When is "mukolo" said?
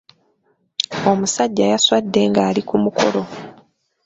2.83-3.21